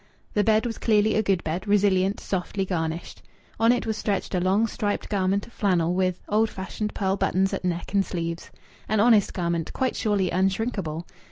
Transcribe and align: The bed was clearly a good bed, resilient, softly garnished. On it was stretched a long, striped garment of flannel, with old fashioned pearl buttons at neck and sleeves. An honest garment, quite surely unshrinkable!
The 0.33 0.43
bed 0.43 0.65
was 0.65 0.79
clearly 0.79 1.13
a 1.13 1.21
good 1.21 1.43
bed, 1.43 1.67
resilient, 1.67 2.19
softly 2.19 2.65
garnished. 2.65 3.21
On 3.59 3.71
it 3.71 3.85
was 3.85 3.95
stretched 3.97 4.33
a 4.33 4.39
long, 4.39 4.65
striped 4.65 5.09
garment 5.09 5.45
of 5.45 5.53
flannel, 5.53 5.93
with 5.93 6.23
old 6.27 6.49
fashioned 6.49 6.95
pearl 6.95 7.15
buttons 7.15 7.53
at 7.53 7.63
neck 7.63 7.93
and 7.93 8.03
sleeves. 8.03 8.49
An 8.89 8.99
honest 8.99 9.31
garment, 9.31 9.71
quite 9.73 9.95
surely 9.95 10.31
unshrinkable! 10.31 11.05